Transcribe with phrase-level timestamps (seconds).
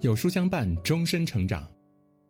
[0.00, 1.70] 有书相伴，终身成长。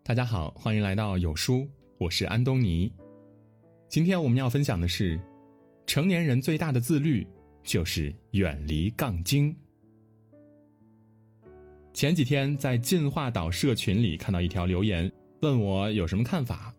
[0.03, 2.93] 大家好，欢迎来到有书，我是安东尼。
[3.89, 5.17] 今天我们要分享的是，
[5.87, 7.25] 成年人最大的自律
[7.63, 9.55] 就是远离杠精。
[11.93, 16.75] 前几天在进化岛社群里看到一条留言，问我有什么看法。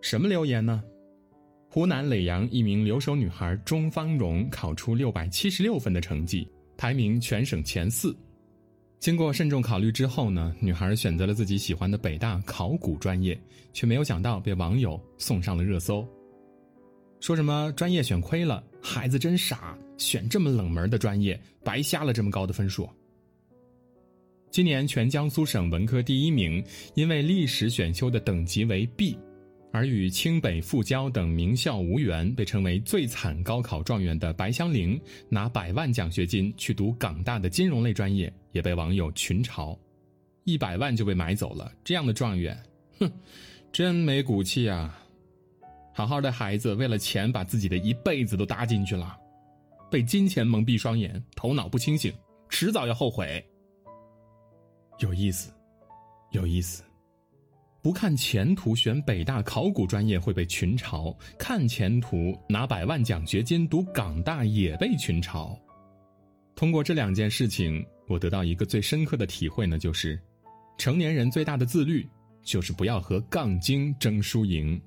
[0.00, 0.80] 什么留言呢？
[1.68, 8.16] 湖南耒阳一名留守女孩钟芳蓉考出六百七十六分的成绩，排名全省前四。
[8.98, 13.38] 经过慎重考虑之后呢，女孩选择了自己喜欢的北大考古专业，
[13.72, 16.06] 却没有想到被网友送上了热搜。
[17.20, 22.88] 说什么专业选亏了，孩子真傻，选这么冷门的专业，白瞎了这么高的分数。
[24.50, 26.62] 今年全江苏省文科第一名，
[26.94, 29.16] 因为历史选修的等级为 B。
[29.70, 39.78] 而与清北复交等名校无缘，被称为最惨高考状元的白香菱，拿百万奖学金去读港大的金融类专业，也被网友群嘲，
[40.44, 42.58] 一百万就被买走了，这样的状元，
[42.98, 43.12] 哼，
[43.70, 44.98] 真没骨气啊！
[45.92, 49.16] 好好的孩子，为了钱把自己的一辈子都搭进去了，
[49.90, 52.10] 被金钱蒙蔽双眼，头脑不清醒，
[52.48, 53.44] 迟早要后悔。
[55.00, 55.52] 有意思，
[56.30, 56.82] 有意思。
[57.80, 65.56] 不看前途选北大考古专业会被群嘲，看前途拿百万奖学金读港大也被群嘲。
[66.56, 70.20] 通过这两件事情，我得到一个最深刻的体会呢，就是，
[70.76, 72.06] 成年人最大的自律
[72.42, 74.80] 就是不要和杠精争输赢。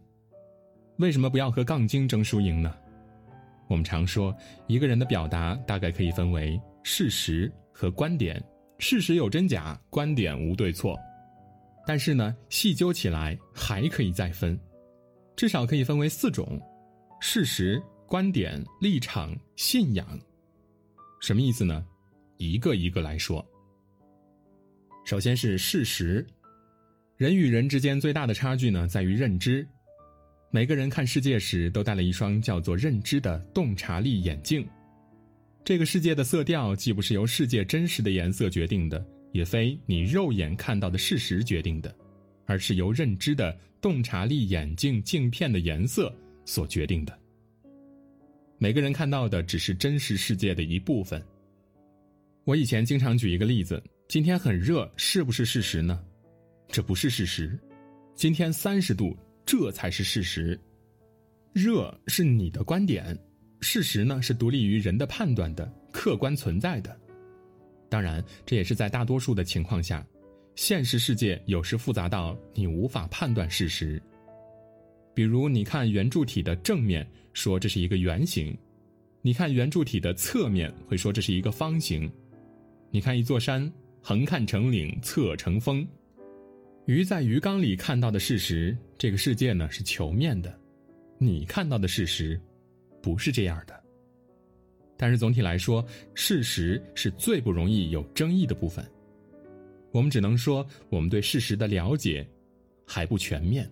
[0.97, 2.75] 为什么不要和杠精争输赢呢？
[3.69, 4.35] 我们常说，
[4.67, 8.43] 一个人的表达大概可以分为事实和观点，
[8.79, 10.99] 事实有真假，观点无对错。
[11.85, 14.59] 但是呢，细究起来还可以再分，
[15.35, 16.61] 至少可以分为四种：
[17.19, 20.19] 事实、观点、立场、信仰。
[21.19, 21.85] 什么意思呢？
[22.37, 23.45] 一个一个来说。
[25.05, 26.25] 首先是事实，
[27.17, 29.67] 人与人之间最大的差距呢，在于认知。
[30.51, 34.67] 每个人看世界时都戴了一双叫做认知的洞察力眼镜。
[35.63, 39.03] 这个世界的色调既不是由世界真实的颜色决定的。
[39.31, 41.93] 也非你肉眼看到的事实决定的，
[42.45, 46.13] 而是由认知的洞察力眼镜镜片的颜色
[46.45, 47.17] 所决定的。
[48.57, 51.23] 每个人看到的只是真实世界的一部分。
[52.43, 56.03] 我以前经常举一个例子：今天很热，是不是事实呢？
[56.67, 57.57] 这不是事实。
[58.15, 60.59] 今天三十度，这才是事实。
[61.53, 63.17] 热是你的观点，
[63.61, 66.97] 事实呢是独立于人的判断的，客观存在的。
[67.91, 70.07] 当然，这也是在大多数的情况下，
[70.55, 74.01] 现实世界有时复杂到你无法判断事实。
[75.13, 78.55] 比如，你看圆柱体的正面，说这是一个圆形；
[79.21, 82.09] 你看圆柱体的侧面，会说这是一个方形。
[82.91, 83.69] 你看一座山，
[84.01, 85.85] 横看成岭，侧成峰。
[86.85, 90.57] 鱼在鱼缸里看到的事实，这个世界呢是球面的，
[91.17, 92.39] 你看到的事实，
[93.01, 93.80] 不是这样的。
[95.01, 98.85] 但是总体来说，事实是最不容易有争议的部分。
[99.91, 102.23] 我们只能说，我们对事实的了解
[102.85, 103.67] 还不全面。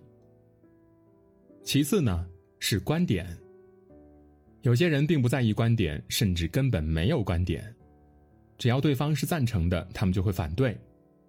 [1.62, 2.26] 其次呢，
[2.58, 3.24] 是观点。
[4.62, 7.72] 有些人并不在意观点，甚至根本没有观点。
[8.58, 10.74] 只要对方是赞成的，他们就会反对；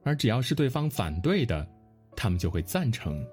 [0.02, 1.66] 而只要是对方反对的，
[2.16, 3.24] 他们就会赞成。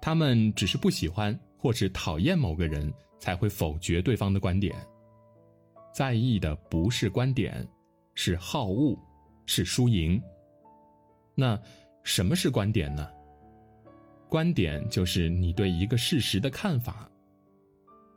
[0.00, 2.90] 他们只是不喜欢或是讨厌某个人，
[3.20, 4.74] 才会否决对方的观点。
[5.92, 7.66] 在意的不是观点，
[8.14, 8.98] 是好恶，
[9.46, 10.20] 是输赢。
[11.34, 11.60] 那
[12.02, 13.08] 什么是观点呢？
[14.28, 17.08] 观点就是你对一个事实的看法。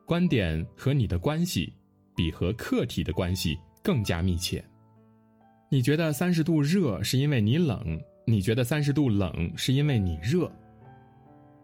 [0.06, 1.74] 观点和你的关系，
[2.16, 4.64] 比和客体的关系更加密切。
[5.70, 10.50] 你觉得三十度热是因为你冷，你觉得三十度冷是因为你热。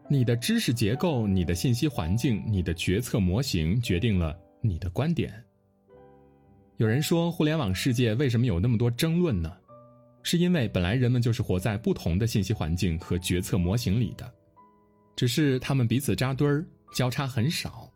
[0.09, 5.31] 你的知识结构、你的信息环境、你的决策模型，决定了你的观点。
[6.81, 9.55] 有人说，互联网世界为什么有那么多争论呢？
[10.23, 14.33] 是因为本来人们就是活在不同的信息环境和决策模型里的，
[15.15, 17.87] 只是他们彼此扎堆儿，交叉很少。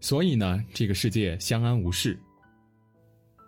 [0.00, 2.18] 所以呢，这个世界相安无事。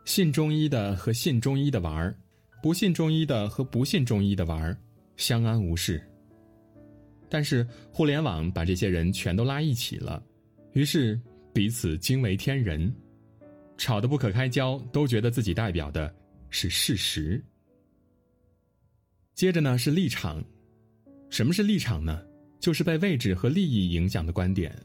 [0.05, 2.17] 信中医的和信中医的玩儿，
[2.63, 4.79] 不信中医的和不信中医的玩儿，
[5.17, 6.01] 相安无事。
[7.29, 10.23] 但是互联网把这些人全都拉一起了，
[10.75, 11.21] 于是
[11.53, 12.95] 彼此惊为天人。
[13.79, 16.15] 吵得不可开交，都觉得自己代表的
[16.51, 17.43] 是事实。
[19.35, 20.45] 接着呢是立场，
[21.31, 22.21] 什么是立场呢？
[22.59, 24.77] 就是被位置和利益影响的观点。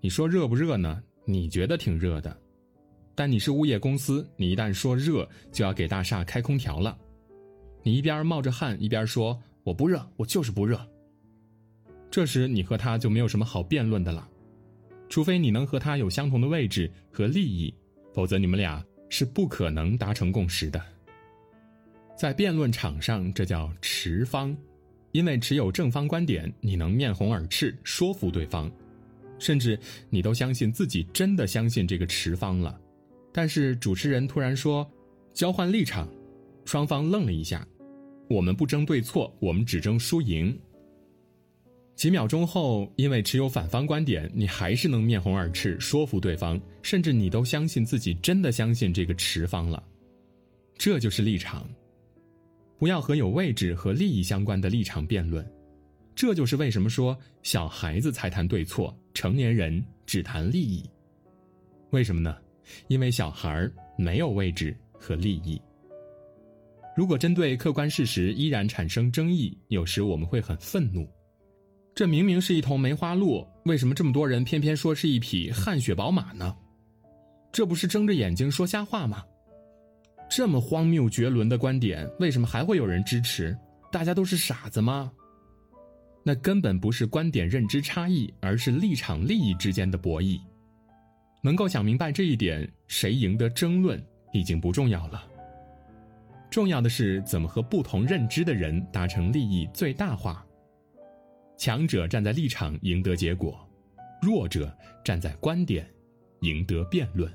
[0.00, 1.00] 你说热不热呢？
[1.24, 2.36] 你觉得挺热的，
[3.14, 6.98] 但你是物业公司，你一旦说热，就要给大厦开空调了。
[7.84, 10.84] 你一边冒着汗一边说我不热，我就是不热。
[12.10, 14.28] 这时你和他就没有什么好辩论的了，
[15.08, 17.72] 除非你能和他有相同的位置和利益，
[18.12, 20.82] 否则你们俩是不可能达成共识的。
[22.16, 24.56] 在辩论场上，这叫持方，
[25.12, 28.70] 因为持有正方观点，你能面红耳赤说服对方，
[29.38, 29.78] 甚至
[30.10, 32.80] 你都相信自己真的相信这个持方了。
[33.32, 34.88] 但是主持人突然说
[35.32, 36.08] ：“交换立场。”
[36.66, 37.66] 双方愣了一下，
[38.28, 40.58] 我们不争对错，我们只争输赢。
[41.98, 49.82] 几秒钟后，因为持有反方观点，你还是能面红耳赤说服对方，甚至你都相信自己真的相信这个持方了。
[50.76, 51.68] 这就是立场。
[52.78, 55.44] 不要和有位置和利益相关的立场辩论。
[56.14, 60.88] 这就是为什么说小孩子才谈对错，成年人只谈利益。
[61.90, 62.36] 为什么呢？
[62.86, 65.60] 因为小孩没有位置和利益。
[66.96, 71.04] 如果针对客观事实依然产生争议，有时我们会很愤怒。
[71.98, 76.56] 这明明是一头梅花鹿，为什么这么多人偏偏说是一匹汗血宝马呢？
[77.50, 79.24] 这不是睁着眼睛说瞎话吗？
[80.30, 83.58] 这么荒谬绝伦的观点，为什么还会有人支持？
[83.90, 85.10] 大家都是傻子吗？
[86.22, 90.40] 那根本不是观点认知差异，而是立场利益之间的博弈。
[91.42, 94.00] 能够想明白这一点，谁赢得争论
[94.32, 95.24] 已经不重要了。
[96.48, 100.44] 重要的是怎么和不同认知的人达成利益最大化。
[101.58, 103.58] 强者站在立场赢得结果，
[104.22, 104.72] 弱者
[105.04, 105.84] 站在观点
[106.42, 107.30] 赢得辩论。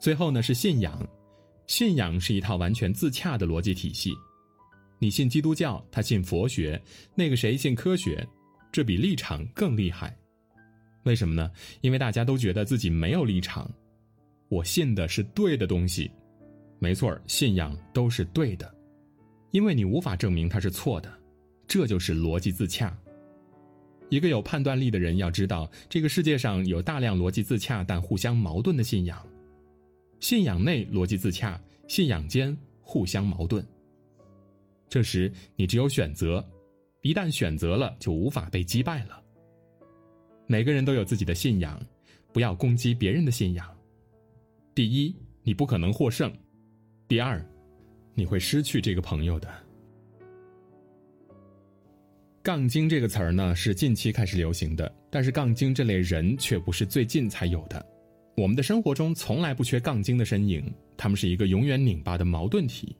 [0.00, 1.06] 最后呢是信仰，
[1.66, 4.14] 信仰是一套完全自洽的逻辑体系。
[4.98, 6.80] 你信基督教，他信佛学，
[7.14, 8.26] 那个谁信科学，
[8.72, 10.16] 这比立场更厉害。
[11.02, 11.50] 为什么呢？
[11.82, 13.70] 因为大家都觉得自己没有立场，
[14.48, 16.10] 我信的是对的东西。
[16.78, 18.74] 没错，信仰都是对的，
[19.50, 21.12] 因为你无法证明它是错的，
[21.68, 22.96] 这就是逻辑自洽。
[24.08, 29.22] 一个有判断力的人要知道，这个世界上有大量逻辑自洽但互相矛盾的信仰，
[30.18, 33.62] 信仰内逻辑自洽，信仰间互相矛盾。
[34.88, 36.42] 这时你只有选择，
[37.02, 39.22] 一旦选择了，就无法被击败了。
[40.46, 41.78] 每个人都有自己的信仰，
[42.32, 43.68] 不要攻击别人的信仰。
[44.74, 46.32] 第一，你不可能获胜。
[47.06, 47.44] 第二，
[48.14, 49.67] 你会失去这个朋友的。
[52.48, 57.84] 杠精这个词儿呢，是近期开始流行的，但是杠精这类人却不是最近才有的。
[58.38, 60.64] 我们的生活中从来不缺杠精的身影，
[60.96, 62.96] 他们是一个永远拧巴的矛盾体。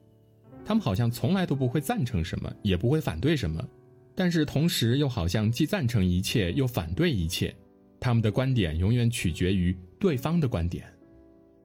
[0.63, 3.67] 他们好像从来都不会赞成什么，也不会反对什么，
[4.13, 7.51] 但是同时又好像既赞成一切，又反对一切。
[7.99, 10.85] 他们的观点永远取决于对方的观点，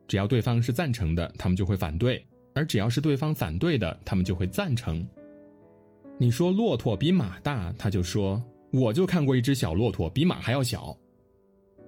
[0.08, 2.25] 只要对方是赞成的，他们就会反对。
[2.54, 5.06] 而只要是对方反对的，他们就会赞成。
[6.19, 10.96] 你说骆驼比马大，他就说我就看过一只小骆驼，比马还要小。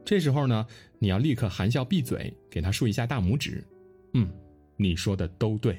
[0.04, 0.66] 这时候呢，
[0.98, 3.64] 你要立刻含笑闭嘴，给他竖一下大拇指。
[4.14, 4.28] 嗯，
[4.76, 5.78] 你说的都对。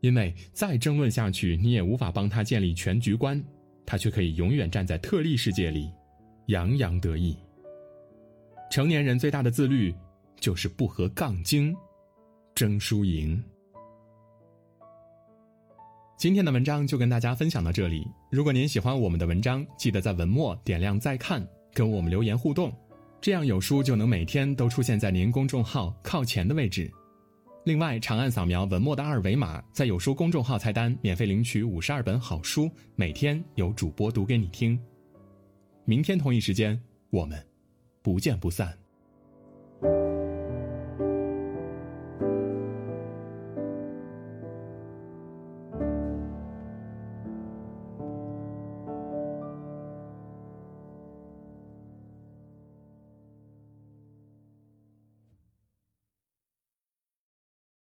[0.00, 3.42] 因为再争论下去，你也无法帮他建立全局观，
[3.86, 5.90] 他却可以永远站在特例世界里，
[6.46, 7.36] 洋洋得意。
[8.68, 9.94] 成年人最大的自律，
[10.40, 11.76] 就是不和杠精
[12.54, 13.42] 争输赢。
[16.22, 18.06] 今天的文章就跟大家分享到这里。
[18.30, 22.72] 如果您喜欢我们的文章，记得在文末点亮再看，跟我们留言互动，
[23.20, 26.88] 这样有书就能每天都出现在您公众号靠前的位置。
[27.64, 34.78] 另外，长按扫描文末的二维码，在有书公众号菜单免费领取五十二本好书，每天有主播读给你听。
[35.84, 37.44] 明天同一时间，我们
[38.00, 38.72] 不见不散。